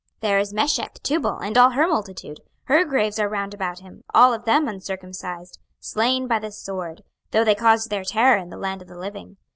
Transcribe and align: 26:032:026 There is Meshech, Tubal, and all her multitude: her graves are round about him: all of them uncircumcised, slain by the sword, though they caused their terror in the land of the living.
26:032:026 0.21 0.21
There 0.21 0.39
is 0.39 0.53
Meshech, 0.55 0.93
Tubal, 1.03 1.37
and 1.43 1.57
all 1.59 1.69
her 1.69 1.87
multitude: 1.87 2.39
her 2.63 2.83
graves 2.85 3.19
are 3.19 3.29
round 3.29 3.53
about 3.53 3.81
him: 3.81 4.03
all 4.15 4.33
of 4.33 4.45
them 4.45 4.67
uncircumcised, 4.67 5.59
slain 5.79 6.27
by 6.27 6.39
the 6.39 6.51
sword, 6.51 7.03
though 7.29 7.43
they 7.43 7.53
caused 7.53 7.91
their 7.91 8.03
terror 8.03 8.37
in 8.39 8.49
the 8.49 8.57
land 8.57 8.81
of 8.81 8.87
the 8.87 8.97
living. 8.97 9.37